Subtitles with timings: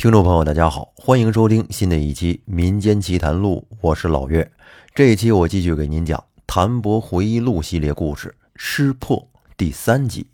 [0.00, 4.50] 听众朋友，大家好，欢迎收听新的一期《民间奇谈录》，我是老岳。
[4.94, 9.18] 这一期我继续给您讲《谭伯回忆录》系列故事《失破》
[9.58, 10.26] 第三集。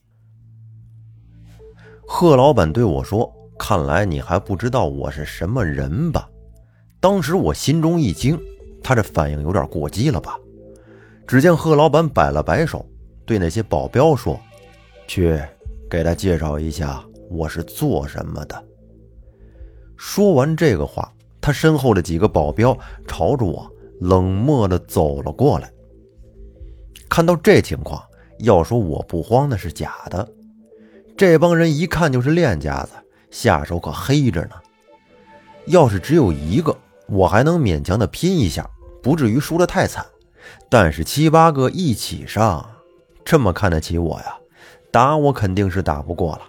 [2.07, 6.31] 贺老板对我说：“看来你还不知道我是什么人吧？”
[7.03, 8.39] 当时我心中一惊，
[8.85, 10.39] 他这反应有点过激了吧？
[11.27, 12.87] 只见贺老板摆了摆手，
[13.25, 14.39] 对那些保镖说
[15.09, 15.37] ：“去
[15.91, 18.65] 给他介绍一下我是做什么的。”
[19.97, 25.71] 说完这个话，他身后的几个保镖朝着我冷漠的走了过来。
[27.09, 28.03] 看到这情况，
[28.41, 30.29] 要说我不慌那是假的。
[31.17, 32.91] 这帮人一看就是练家子，
[33.31, 34.51] 下手可黑着呢。
[35.67, 36.77] 要是只有一个，
[37.09, 38.69] 我还能勉强的拼一下，
[39.03, 40.05] 不至于输得太惨。
[40.69, 42.69] 但是七八个一起上，
[43.25, 44.37] 这么看得起我呀？
[44.91, 46.43] 打我肯定是打不过了。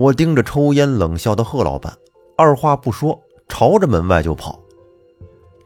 [0.00, 1.94] 我盯着抽烟冷笑的贺老板，
[2.34, 4.58] 二话不说，朝着门外就跑。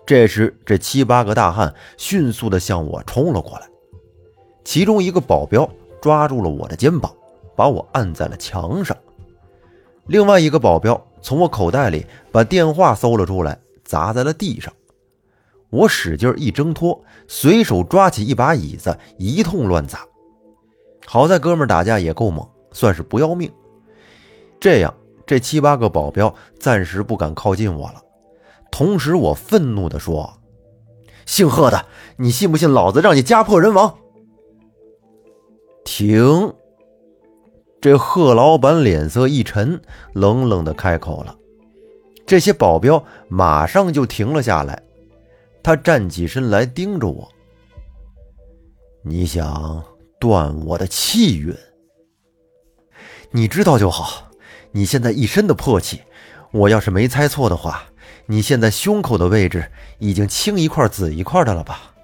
[0.04, 3.68] 这时，这七八个大汉迅速的向我冲了过来，
[4.64, 5.70] 其中一个保镖
[6.02, 7.14] 抓住了我的肩膀，
[7.54, 8.96] 把我按在了墙上；
[10.08, 14.72] 另外一个保镖从我口袋里把电话搜了出来，砸在了地上。
[15.70, 20.00] 我使劲一挣脱，随手抓起一把椅子，一通乱砸。
[21.06, 23.48] 好在哥们打架也够猛，算是不要命。
[24.64, 24.94] 这样，
[25.26, 28.02] 这七八个保镖暂时不敢靠近我了。
[28.70, 30.38] 同时，我愤怒地说
[31.26, 31.84] ：“姓贺的，
[32.16, 33.98] 你信不信老子让你家破人亡？”
[35.84, 36.54] 停！
[37.78, 39.82] 这贺老板脸色一沉，
[40.14, 41.36] 冷冷地开口了。
[42.24, 44.82] 这些保镖马上就停了下来。
[45.62, 47.28] 他站起身来，盯着我
[49.04, 49.84] ：“你想
[50.18, 51.54] 断我的气运？
[53.30, 54.22] 你知道就好。”
[54.77, 56.03] 你现在一身的破气，
[56.50, 57.84] 我要是没猜错的话，
[58.26, 61.94] 你现在胸口的位置已经青一块紫一块的了吧？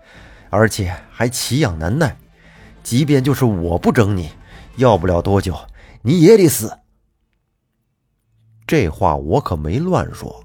[0.50, 2.16] 而且还奇痒难耐，
[2.84, 4.30] 即便就是我不整你，
[4.76, 5.58] 要不了多久
[6.02, 6.72] 你也得死。
[8.68, 10.40] 这话我可没乱说，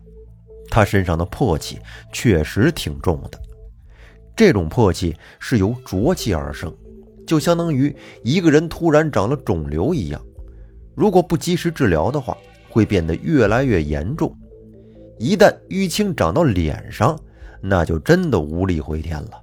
[0.71, 1.79] 他身上的破气
[2.11, 3.39] 确实挺重的，
[4.35, 6.75] 这种破气是由浊气而生，
[7.27, 10.19] 就相当于一个人突然长了肿瘤一样。
[10.95, 12.35] 如果不及时治疗的话，
[12.69, 14.35] 会变得越来越严重。
[15.19, 17.19] 一旦淤青长到脸上，
[17.61, 19.41] 那就真的无力回天了。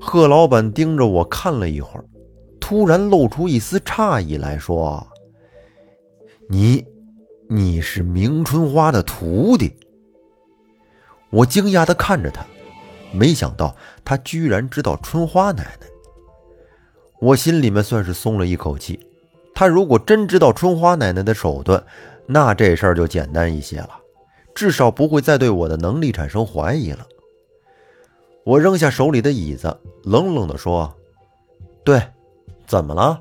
[0.00, 2.04] 贺老板盯着我看了一会儿，
[2.58, 5.06] 突然露出一丝诧异来说
[6.48, 6.84] ：“你，
[7.48, 9.72] 你是明春花的徒弟？”
[11.30, 12.44] 我惊讶的看着他，
[13.12, 13.74] 没想到
[14.04, 15.86] 他居然知道春花奶奶。
[17.20, 18.98] 我心里面算是松了一口气。
[19.54, 21.82] 他如果真知道春花奶奶的手段，
[22.26, 23.90] 那这事儿就简单一些了，
[24.54, 27.06] 至少不会再对我的能力产生怀疑了。
[28.44, 30.92] 我扔下手里的椅子，冷冷地说
[31.84, 32.02] ：“对，
[32.66, 33.20] 怎么了？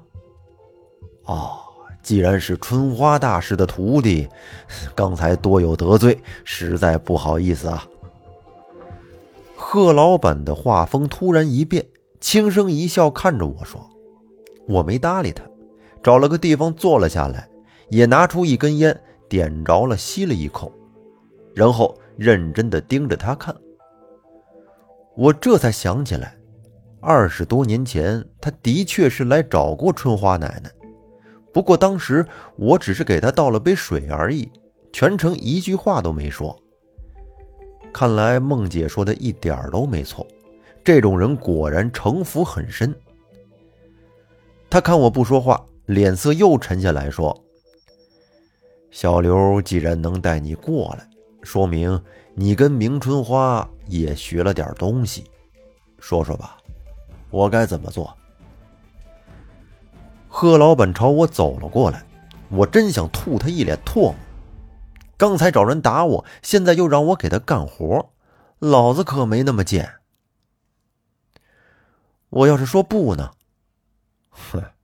[1.26, 1.60] 哦，
[2.02, 4.28] 既然是春花大师的徒弟，
[4.96, 7.86] 刚才多有得罪，实在不好意思啊。”
[9.56, 11.86] 贺老板的画风突然一变，
[12.20, 13.88] 轻声一笑，看着我说
[14.68, 15.44] ：“我没搭理他。”
[16.04, 17.48] 找了个地方坐了下来，
[17.90, 20.72] 也拿出一根烟，点着了，吸了一口，
[21.54, 23.56] 然后认真的盯着他看。
[25.16, 26.36] 我这才想起来，
[27.00, 30.72] 二十多年前他的确是来找过春花奶奶，
[31.54, 32.26] 不过当时
[32.56, 34.50] 我只是给他倒了杯水而已，
[34.92, 36.58] 全程一句话都没说。
[37.94, 40.26] 看来孟姐说的一点都没错，
[40.84, 42.96] 这种人果然城府很深。
[44.70, 45.64] 他看我不说话。
[45.92, 47.44] 脸色又沉下来说
[48.92, 51.06] ：“小刘既然能带你过来，
[51.44, 52.02] 说明
[52.34, 55.30] 你跟明春花也学了点东西。
[56.00, 56.56] 说说吧，
[57.30, 58.18] 我该怎么做？”
[60.30, 62.06] 贺老板朝我走了过来，
[62.48, 64.16] 我真想吐他一脸唾沫。
[65.18, 68.14] 刚才找人打我，现在又让我给他干活，
[68.60, 69.96] 老子可没那么贱。
[72.30, 73.32] 我要是说不呢？
[74.30, 74.64] 哼！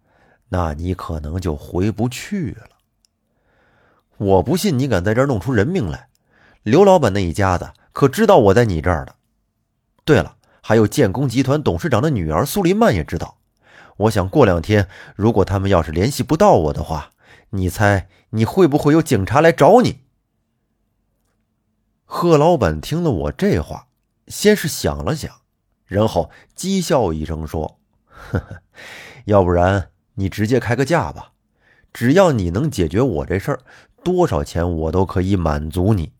[0.49, 2.69] 那你可能就回不去了。
[4.17, 6.09] 我不信你敢在这儿弄出人命来。
[6.63, 9.15] 刘老板那一家子可知道我在你这儿的。
[10.03, 13.37] 对了，还有建工集团董事长的女儿苏林曼也知道。
[13.97, 17.11] 我想过两天，如果他们要是联系不到我的话，
[17.51, 20.01] 你猜你会不会有警察来找你？
[22.05, 23.87] 贺老板听了我这话，
[24.27, 25.41] 先是想了想，
[25.85, 28.61] 然后讥笑一声说：“呵呵，
[29.25, 31.33] 要不然。”你直接开个价吧，
[31.93, 33.61] 只要你能解决我这事儿，
[34.03, 36.11] 多少钱我都可以满足你，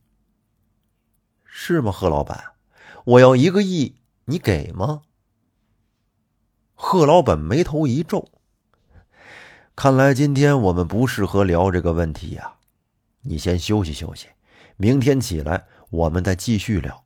[1.46, 2.54] 是吗，贺老板？
[3.06, 3.96] 我要一个亿，
[4.26, 5.02] 你给吗？
[6.76, 8.30] 贺老板眉头一皱，
[9.76, 12.54] 看来今天我们不适合聊这个问题呀。
[13.22, 14.28] 你先休息休息，
[14.76, 17.04] 明天起来我们再继续聊。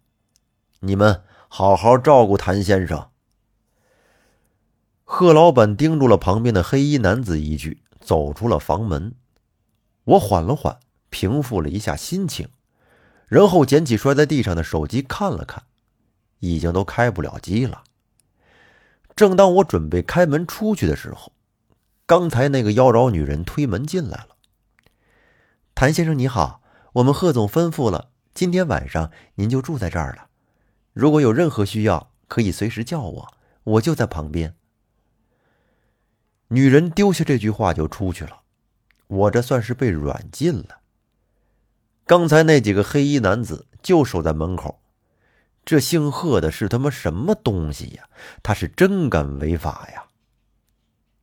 [0.82, 3.11] 你们好好照顾谭先生。
[5.14, 9.14] 贺老板盯住了旁边的黑衣男子一句，走出了房门。
[10.06, 10.80] 我缓了缓，
[11.10, 12.48] 平复了一下心情，
[13.28, 15.64] 然后捡起摔在地上的手机看了看，
[16.40, 17.84] 已经都开不了机了。
[19.14, 21.34] 正当我准备开门出去的时候，
[22.06, 24.38] 刚才那个妖娆女人推门进来了。
[25.76, 26.62] 谭先生你好，
[26.94, 30.28] 我们贺总吩咐了，今天晚上您就住在这儿了。
[30.94, 33.34] 如果有任何需要，可以随时叫我，
[33.66, 34.56] 我就在旁边。
[36.54, 38.42] 女人丢下这句话就出去了。
[39.08, 40.80] 我这算是被软禁了。
[42.06, 44.82] 刚才那几个黑衣男子就守在门口，
[45.64, 48.04] 这姓贺的是他妈什么东西呀？
[48.44, 50.04] 他是真敢违法呀！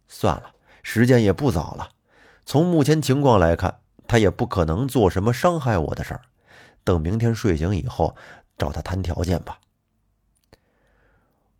[0.08, 0.52] 算了，
[0.82, 1.90] 时间也不早了，
[2.46, 6.22] 从目前情况来看，他也不可能做什么伤害我的事儿。
[6.84, 8.16] 等明天睡醒以后，
[8.56, 9.58] 找他谈条件吧。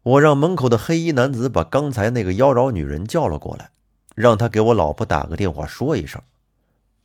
[0.09, 3.71] 我让门口的黑衣男子把刚才那个妖娆女人叫了过来。
[4.15, 6.21] 让他给我老婆打个电话说一声，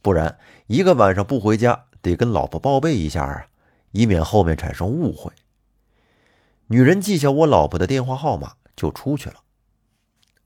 [0.01, 3.45] 不然一个晚上不回家，得跟老婆报备一下啊，
[3.91, 5.31] 以免后面产生误会。
[6.67, 9.35] 女人记下我老婆的电话号码，就出去了。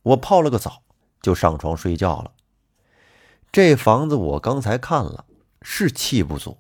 [0.04, 0.81] 我泡了个澡，
[1.21, 2.31] 就上床睡觉了。
[3.50, 5.24] 这房子我刚才看了，
[5.62, 6.57] 是气不足。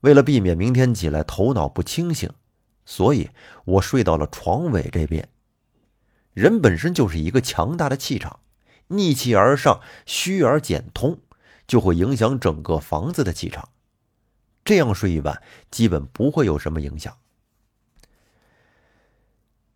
[0.00, 2.28] 为了避免明天起来头脑不清醒，
[2.90, 3.30] 所以
[3.64, 5.28] 我睡到了床尾这边。
[6.34, 8.40] 人本身就是一个强大的气场。
[8.88, 11.20] 逆气而上，虚而减通，
[11.68, 13.68] 就会影响整个房子的气场。
[14.64, 15.40] 这样睡一晚，
[15.70, 17.16] 基本不会有什么影响。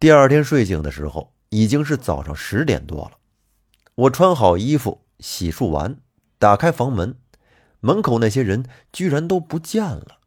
[0.00, 3.18] 第二天睡醒的时候，已经是早上十点多了。
[3.94, 6.00] 我穿好衣服，洗漱完，
[6.40, 7.16] 打开房门，
[7.78, 10.18] 门口那些人居然都不见了。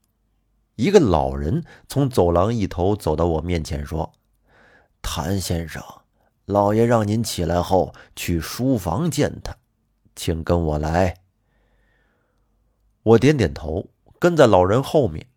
[0.77, 4.13] 一个老人从走廊一头走到我面前，说
[5.01, 5.83] ：“谭先生。”
[6.45, 9.57] 老爷让您起来后去书房见他，
[10.15, 11.17] 请跟我来。
[13.03, 15.27] 我点点头，跟在老人后面，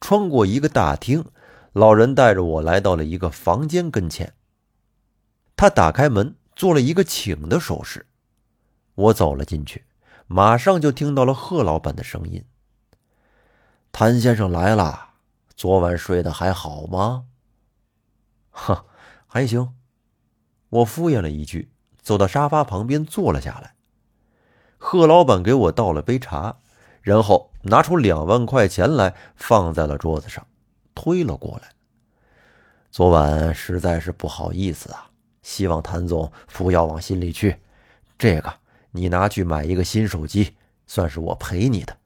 [0.00, 1.24] 穿过一个大厅，
[1.72, 4.34] 老人带着我来到了一个房间跟前。
[5.56, 8.04] 他打开门，做了一个请的手势。
[8.94, 9.84] 我走了进去，
[10.26, 12.44] 马上就听到了贺老板的声音
[13.92, 15.10] ：“谭先生来了，
[15.56, 17.24] 昨晚睡得还好吗
[18.50, 18.84] ？”“哈，
[19.26, 19.74] 还行。”
[20.70, 21.70] 我敷衍了一句，
[22.00, 23.74] 走到沙发旁边坐了下来。
[24.76, 26.58] 贺老板给我倒了杯茶，
[27.00, 30.46] 然后拿出两万块钱来放在了桌子上，
[30.94, 31.70] 推了过来。
[32.90, 35.10] 昨晚实在是不好意思啊，
[35.42, 37.56] 希望谭总不要往心里去。
[38.18, 38.52] 这个
[38.90, 40.54] 你拿去买一个新手机，
[40.86, 41.96] 算是我赔你的。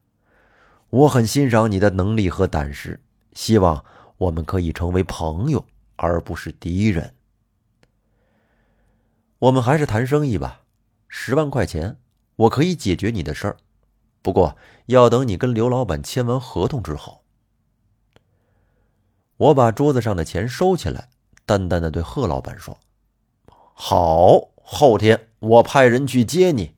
[0.93, 3.01] 我很欣赏你的能力和胆识，
[3.33, 3.83] 希望
[4.15, 7.15] 我们可以成为朋友，而不是敌人。
[9.39, 10.61] 我们还是谈生意吧，
[11.07, 11.97] 十万块钱
[12.35, 13.57] 我可以解决你的事儿，
[14.21, 17.23] 不过要等你跟刘老板签完合同之后。
[19.37, 21.09] 我把桌子上的钱收起来，
[21.47, 22.77] 淡淡的对贺老板说
[23.73, 26.75] ：“好，后天我派人去接你。”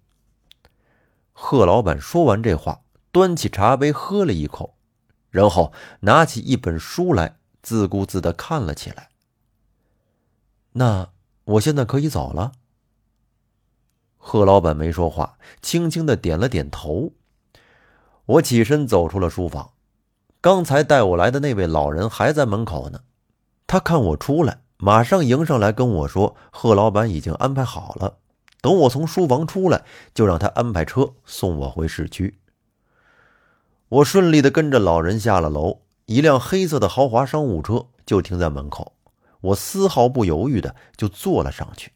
[1.37, 2.79] 贺老板说完这话，
[3.15, 4.75] 端起茶杯喝了一口，
[5.29, 9.07] 然后拿起一本书来，自顾自的看了起来。
[10.73, 11.09] 那。
[11.45, 12.53] 我现在可以走了。
[14.17, 17.11] 贺老板没说话，轻轻的点了点头。
[18.25, 19.73] 我起身走出了书房。
[20.41, 23.01] 刚才带我来的那位老人还在门口呢。
[23.67, 28.17] 他看我出来，马上迎上来跟我说：“贺老板已经安排好了，
[28.59, 32.39] 等我从书房出来，就让他安排车送我回市区。”
[33.95, 38.91] 我顺利的跟着老人下了楼，一辆黑色的豪华商务车就停在门口。
[39.39, 41.93] 我丝毫不犹豫的就坐了上去。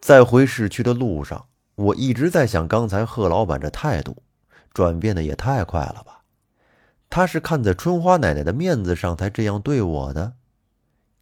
[0.00, 1.46] 在回市区的路上，
[1.76, 4.24] 我一直在想，刚才贺老板这态度
[4.72, 6.22] 转变的也太快了吧？
[7.08, 10.32] 他是看在春花奶奶的面子上才这样对我的，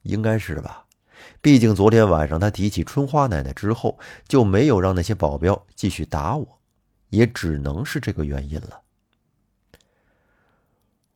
[0.04, 0.86] 应该是吧？
[1.42, 6.60] 毕竟昨天晚上他提起春花奶奶之后，就没有让那些保镖继续打我，
[7.10, 8.80] 也只能是这个原因了。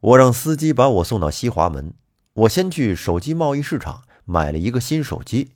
[0.00, 1.94] 我让司机把我送到西华门。
[2.32, 5.52] 我先去手机贸易市场买了一个新手机，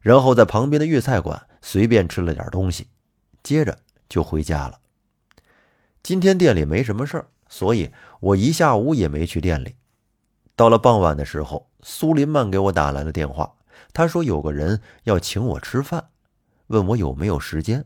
[0.00, 2.88] 然后在旁边的粤菜馆随便吃了点东西，
[3.42, 4.80] 接着就回家了。
[6.02, 9.76] 今天店里没什么事儿，所以我一下午也没去店里。
[10.56, 13.54] 到了傍晚的时候，苏林曼给我打来了电话，
[13.92, 16.08] 他说有个人要请我吃饭，
[16.68, 17.84] 问我有没有时间。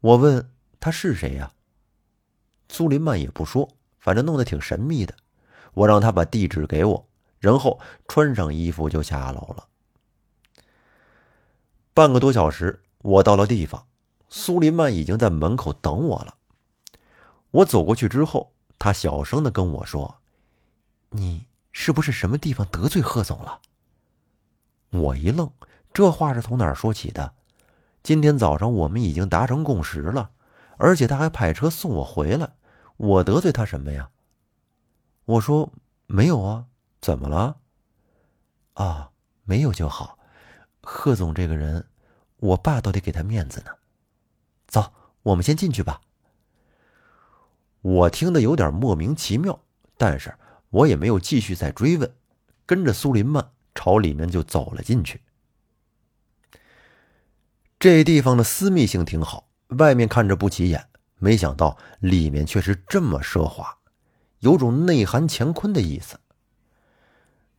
[0.00, 1.52] 我问他是谁呀？
[2.68, 3.68] 苏林曼也不说，
[4.00, 5.14] 反正弄得挺神秘的。
[5.74, 7.06] 我让他把地址给我，
[7.38, 7.78] 然后
[8.08, 9.68] 穿上衣服就下楼了。
[11.94, 13.86] 半个多小时，我到了地方，
[14.28, 16.34] 苏林曼已经在门口等我了。
[17.52, 20.16] 我走过去之后，他小声的跟我说
[21.10, 23.60] ：“你。”是不是什么地方得罪贺总了？
[24.90, 25.48] 我一愣，
[25.92, 27.32] 这话是从哪儿说起的？
[28.02, 30.30] 今天早上我们已经达成共识了，
[30.78, 32.54] 而且他还派车送我回来，
[33.00, 34.10] 我得罪他什么呀？
[35.24, 35.72] 我说
[36.06, 36.66] 没有啊，
[37.00, 37.56] 怎么了？
[38.74, 39.10] 啊，
[39.44, 40.18] 没有就好。
[40.82, 41.88] 贺总这个人，
[42.36, 43.70] 我爸都得给他面子呢。
[44.66, 44.92] 走，
[45.22, 46.02] 我们先进去吧。
[47.80, 49.58] 我听得有点莫名其妙，
[49.96, 50.34] 但是。
[50.68, 52.14] 我也没有继续再追问，
[52.64, 55.20] 跟着苏林曼朝里面就走了进去。
[57.76, 60.89] 这地方的私密性挺好，外面看着不起眼，
[61.20, 63.76] 没想到里面却是这么奢华，
[64.40, 66.18] 有种内涵乾坤的意思。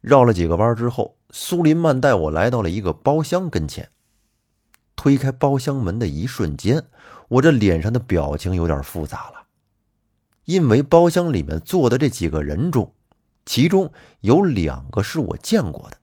[0.02, 3.90] 绕了几个弯之后，苏林曼带我来到了一个包厢跟前。
[4.96, 6.84] 推开包厢门的一瞬间，
[7.28, 9.44] 我这脸上的表情有点复杂了，
[10.46, 12.94] 因为包厢里面坐的这几个人中。
[13.46, 15.98] 其中有两个是我见过的，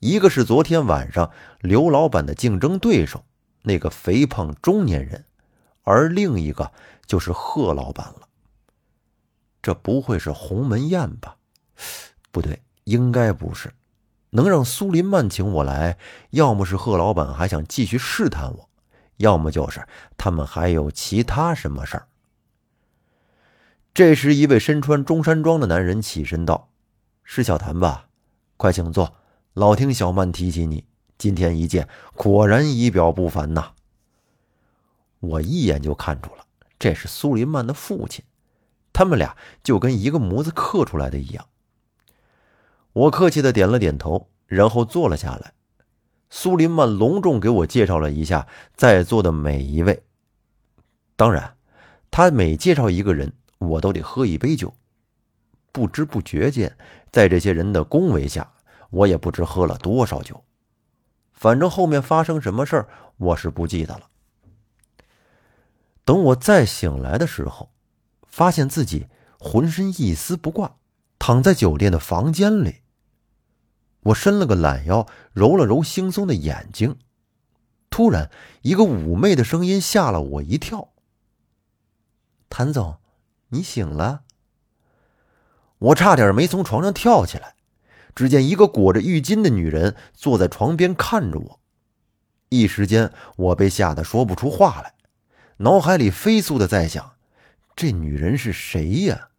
[0.00, 1.30] 一个是昨天晚上
[1.60, 3.24] 刘老板的竞争对手，
[3.62, 5.24] 那个肥胖中年人，
[5.88, 6.70] 而另一个
[7.06, 8.28] 就是贺老板了。
[9.62, 11.36] 这不会是鸿门宴吧？
[12.30, 13.72] 不对，应该不是。
[14.30, 15.96] 能让苏林曼请我来，
[16.30, 18.68] 要么是贺老板还想继续试探我，
[19.16, 19.86] 要么就是
[20.18, 22.06] 他们还有其他什么事儿。
[23.94, 26.68] 这时，一位身穿中山装的男人起身道
[27.24, 28.08] ：“是小谭吧？
[28.58, 29.14] 快请坐。
[29.54, 30.84] 老听小曼提起你，
[31.16, 33.72] 今天一见，果然仪表不凡呐。”
[35.20, 36.44] 我一眼就看出了，
[36.78, 38.24] 这是苏林曼的父亲。
[38.92, 41.46] 他们俩就跟一个模子刻出来的一样。
[42.92, 45.52] 我客气的点了点头，然后坐了下来。
[46.30, 50.02] 苏林曼隆重给我介绍了一下在座的每一位。
[51.16, 51.56] 当然，
[52.10, 53.32] 他每介绍一个人。
[53.58, 54.72] 我都得喝一杯酒，
[55.72, 56.76] 不知不觉间，
[57.10, 58.52] 在这些人的恭维下，
[58.90, 60.44] 我也不知喝了多少酒。
[61.32, 64.08] 反正后面发生什么事儿，我是不记得了。
[66.08, 67.70] 等我再醒来的时候，
[68.26, 70.76] 发现自己浑身一丝不挂，
[71.18, 72.76] 躺在酒店的房间里。
[74.04, 76.96] 我伸了个懒腰，揉了揉惺忪的眼睛，
[77.90, 78.30] 突然，
[78.62, 80.94] 一个妩媚的声音吓了我一跳
[82.48, 82.96] ：“谭总。”
[83.52, 84.22] 你醒了，
[85.76, 87.54] 我差点没从床上跳起来。
[88.14, 91.60] 只见一个裹着浴巾的女人坐在床边看着我，
[92.48, 94.94] 一时间我被吓得说不出话来，
[95.58, 97.14] 脑海里飞速的在想：
[97.74, 99.30] 这女人是谁呀？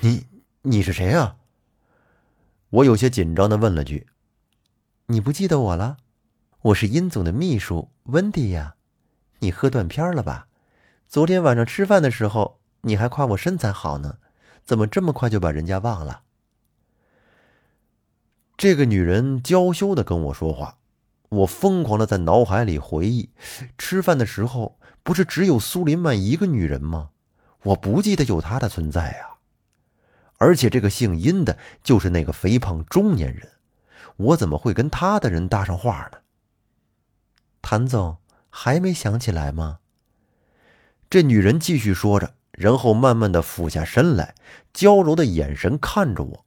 [0.00, 0.26] 你
[0.62, 1.36] 你是谁啊？
[2.70, 4.08] 我有些紧张的问了句
[5.06, 5.98] ：“你不记得我了？
[6.62, 8.74] 我是殷总的秘书温迪呀。
[9.38, 10.48] 你喝断片了吧？
[11.06, 14.18] 昨天晚上吃饭的时候。”你还夸我身材好呢，
[14.64, 16.22] 怎么这么快就把人家忘了？
[18.56, 20.78] 这个女人娇羞的跟我说话，
[21.30, 23.30] 我疯狂的在脑海里回忆，
[23.76, 27.10] 吃饭的时候不是只有苏林曼一个女人吗？
[27.62, 29.38] 我不记得有她的存在啊！
[30.38, 33.52] 而且这个姓殷的，就是那个肥胖中年人，
[34.16, 36.18] 我怎么会跟他的人搭上话呢？
[37.62, 38.16] 谭总
[38.50, 39.78] 还没想起来吗？
[41.08, 42.34] 这女人继续说着。
[42.50, 44.34] 然后慢慢的俯下身来，
[44.72, 46.46] 娇柔的眼神看着我，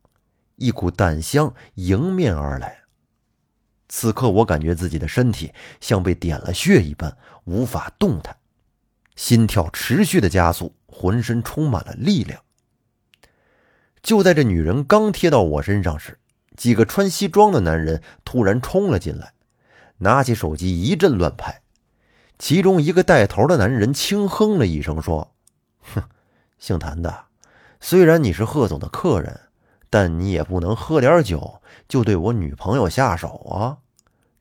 [0.56, 2.80] 一股淡香迎面而来。
[3.88, 8.36] 此刻我感觉自己的身体像被点了穴一般，无法动弹，
[9.20, 12.42] 心跳持续的加速，浑身充满了力量。
[14.02, 16.18] 就在这女人刚贴到我身上时，
[16.56, 19.34] 几个穿西装的男人突然冲了进来，
[19.98, 21.62] 拿起手机一阵乱拍。
[22.40, 25.36] 其中一个带头的男人轻哼了一声，说。
[25.82, 26.02] 哼，
[26.58, 27.26] 姓谭的，
[27.82, 29.38] 虽然你是贺总的客人，
[29.90, 33.80] 但你也不能喝点酒就对我女朋友下手啊！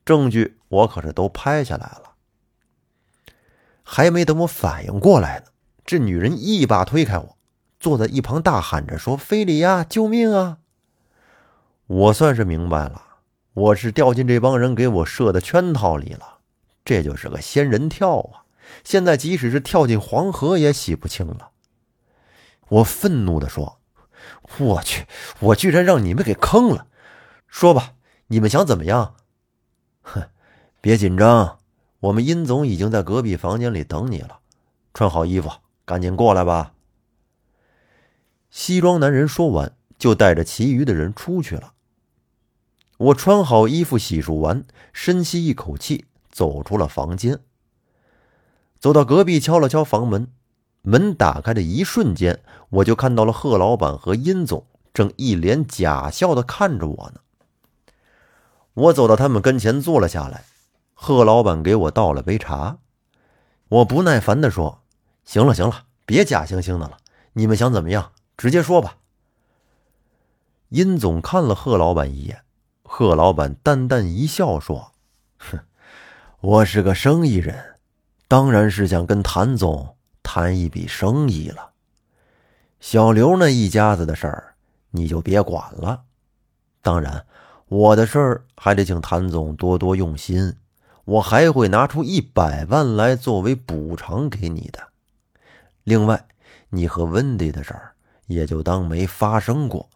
[0.05, 2.08] 证据我可是都拍下来了。
[3.91, 5.45] 还没等我反应过来呢，
[5.83, 7.37] 这女人一把推开我，
[7.79, 10.59] 坐在一旁大喊着说：“非礼呀，救命啊！”
[11.87, 13.01] 我算是明白了，
[13.53, 16.37] 我是掉进这帮人给我设的圈套里了，
[16.85, 18.45] 这就是个仙人跳啊！
[18.83, 21.49] 现在即使是跳进黄河也洗不清了。
[22.67, 23.79] 我愤怒地说
[24.59, 25.07] ：“我去，
[25.39, 26.85] 我居然让你们给坑了！
[27.47, 27.93] 说吧，
[28.27, 29.15] 你们想怎么样？”
[30.03, 30.29] 哼，
[30.79, 31.58] 别紧张，
[31.99, 34.39] 我们殷总已经在隔壁房间里等你了。
[34.93, 35.49] 穿好衣服，
[35.85, 36.73] 赶紧过来吧。
[38.49, 41.73] 西装男人说完，就带着其余的人出去了。
[42.97, 47.39] 我穿好衣服，洗漱完，深吸一口气，走出了房间。
[48.79, 50.27] 走到隔壁，敲了敲房门。
[50.81, 57.19] 门打开的一瞬间，我就看到了贺老板和殷总正一脸假笑的看着我呢。
[58.73, 60.45] 我走到他们跟前坐了下来，
[61.01, 62.79] 贺老板给我倒了杯茶。
[63.69, 64.81] 我不耐烦地说
[65.23, 66.97] ：“行了行了，别假惺惺的了，
[67.33, 68.97] 你们想怎么样，直接说吧。”
[70.67, 72.41] 殷总看了贺老板一眼。
[72.83, 74.91] 贺老板淡淡一笑，说
[75.39, 75.59] ：“哼，
[76.41, 77.77] 我是个生意人，
[78.27, 81.71] 当然是想跟谭总谈一笔生意了。
[82.81, 84.55] 小刘那一家子的事儿，
[84.91, 86.01] 你就别管了。
[86.81, 87.25] 当然，
[87.69, 90.57] 我的事儿还得请谭总多多用心。
[91.09, 94.89] 我还会拿出一百万来作为补偿给你的。
[95.83, 96.27] 另外，
[96.69, 97.93] 你和温迪的事儿
[98.27, 99.89] 也就当没发生过。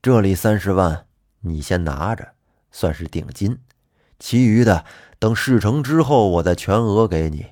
[0.00, 1.06] 这里三十万。”
[1.42, 2.32] 你先拿着，
[2.70, 3.60] 算是定金，
[4.18, 4.84] 其余的
[5.18, 7.46] 等事成之后，我再全额给你。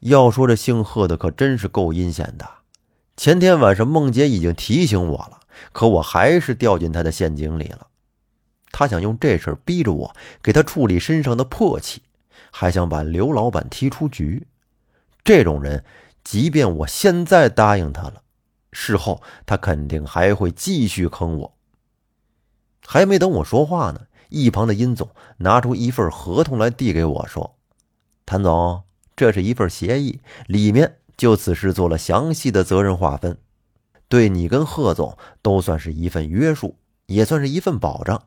[0.00, 2.46] 要说这姓贺的可真是够阴险的，
[3.16, 5.40] 前天晚上梦洁已经提醒我了，
[5.72, 7.86] 可我还是掉进他的陷阱里了。
[8.70, 12.02] 他想用这事逼着我给他处理身上的破气，
[12.50, 14.46] 还想把刘老板踢出局。
[15.24, 15.84] 这种人，
[16.24, 18.22] 即便我现在答应他了，
[18.72, 21.54] 事后他肯定还会继续坑我。
[22.86, 27.56] 还没等我说话呢，一旁的殷总拿出一份合同来递给我，说
[28.24, 33.36] ：“谭总，这是一份协议，里面就此事做了详细的责任划分，
[34.08, 38.22] 对你跟贺总都算是一份约束，也算是一份保障。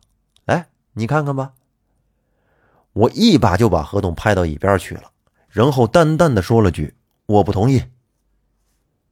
[0.94, 1.54] 你看看吧。”
[2.94, 5.12] 我一把就把合同拍到一边去了，
[5.50, 7.84] 然后淡淡的说了句：“我不同意。”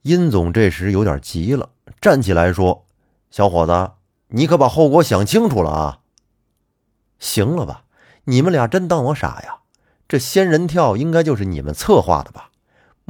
[0.02, 2.84] 殷总这时有点急了，站起来说
[3.30, 3.92] ：“小伙子。”
[4.32, 5.98] 你可把后果想清楚了啊！
[7.18, 7.82] 行了吧，
[8.26, 9.56] 你们俩真当我傻呀？
[10.06, 12.49] 这仙人跳应该就是你们策划的吧？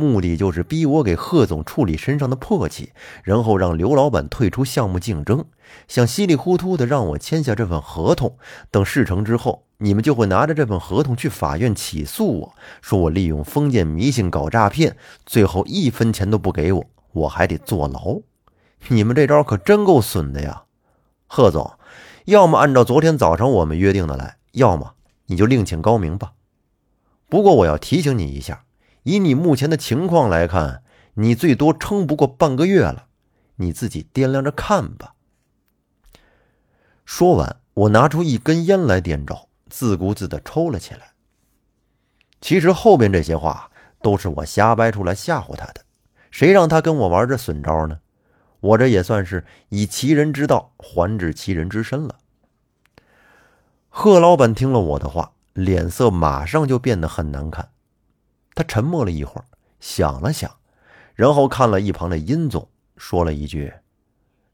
[0.01, 5.45] 目的就是逼我给贺总处理身上的破气，然后让刘老板退出项目竞争，
[5.87, 8.37] 想稀里糊涂的让我签下这份合同。
[8.71, 18.21] 等事成之后，你们就会拿着这份合同去法院起诉我，说我利用封建迷信搞诈骗，最后一分钱都不给我，我还得坐牢。
[18.89, 20.63] 你们这招可真够损的呀！
[21.27, 21.73] 贺总，
[22.25, 24.95] 要么按照昨天早上我们约定的来，要么
[25.27, 26.33] 你就另请高明吧。
[27.29, 28.65] 不过我要提醒你一下，
[29.03, 30.83] 以你目前的情况来看，
[31.15, 33.07] 你最多撑不过半个月了，
[33.57, 35.15] 你自己掂量着看吧。
[37.05, 41.13] 说完，我拿出一根烟来点着，自顾自的抽了起来。
[42.41, 45.83] 其实后边这些话都是我瞎掰出来吓唬他的，
[46.31, 47.99] 谁让他跟我玩这损招呢？
[48.61, 52.17] 我这也算是以其人之道还治其人之身了。
[53.89, 57.71] 贺老板听了我的话，脸色马上就变得很难看。
[58.55, 59.45] 他沉默了一会儿，
[59.79, 60.51] 想了想，
[61.15, 63.73] 然后看了一旁的殷总，说了一句：“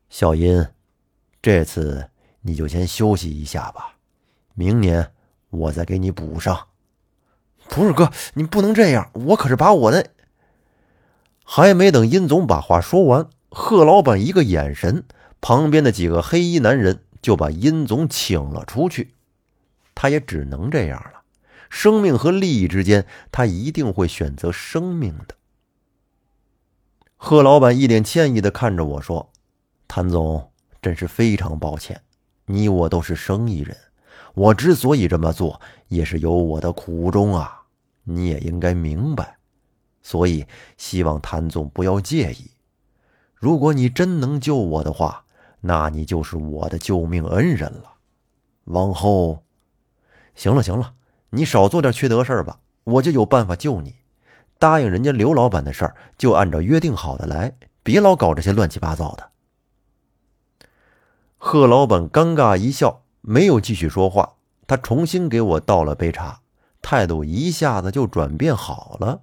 [0.09, 0.67] 小殷，
[1.43, 2.11] 这次
[2.43, 3.97] 你就先休息一下吧，
[4.55, 5.13] 明年
[5.51, 6.69] 我再给你补上。”
[7.69, 10.11] 不是哥，你不能这样，我可是把我的……
[11.45, 13.29] 还没等殷总把话说完。
[13.51, 15.05] 贺老板一个眼神，
[15.41, 19.15] 旁边的几个黑衣男人就把殷总请了出去。
[19.95, 21.16] 他也只能这样了。
[21.79, 25.37] 生命和利益之间，他一定会选择生命的。
[27.17, 29.31] 贺老板一脸歉意的看着我说
[29.87, 32.03] ：“谭总，真是非常抱歉。
[32.47, 33.77] 你我都是生意人，
[34.33, 37.65] 我之所以这么做，也是有我的苦衷啊。
[38.05, 39.37] 你也应该明白。
[40.01, 40.47] 所以，
[40.79, 42.53] 希望谭总不要介意。”
[43.37, 45.27] 如果你真能救我的话，
[45.61, 47.97] 那你就是我的救命恩人了。
[48.65, 49.45] 往后，
[50.35, 50.95] 行了行了，
[51.37, 53.97] 你少做点缺德事儿吧，我就有办法救你。
[54.59, 59.31] 答应人家刘老板的事儿，就按照约定好的来，别老搞这些乱七八糟的。
[61.37, 64.37] 贺老板尴尬一笑，没有继续说话。
[64.67, 66.41] 他重新给我倒了杯茶，
[66.81, 69.21] 态度一下子就转变好了。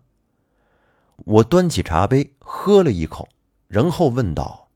[1.17, 3.27] 我端起茶杯，喝了一口。
[3.67, 4.69] 然后问道：“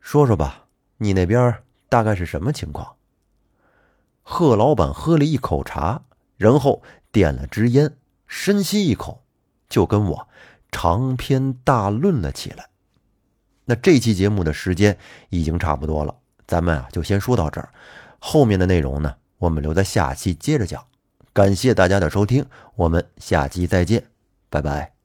[0.00, 0.64] 说说吧，
[0.96, 2.96] 你那边大概是什么情况？”
[4.24, 6.02] 贺老板喝了一口茶，
[6.38, 7.92] 然后点了支烟，
[8.26, 9.22] 深吸一口，
[9.68, 10.28] 就跟我
[10.72, 12.70] 长篇大论了起来。
[13.66, 14.96] 那这期节目的时间
[15.28, 17.68] 已经差不多了，咱们啊就先说到这儿，
[18.18, 20.82] 后面的内容呢，我们留在下期接着讲。
[21.34, 24.04] 感谢大家的收听，我们下期再见，
[24.48, 24.97] 拜拜。